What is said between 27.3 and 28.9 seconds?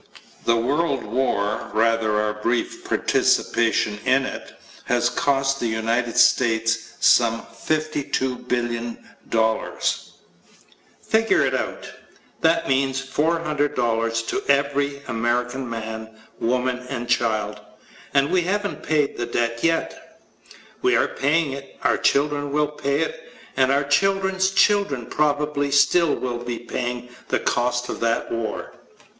cost of that war.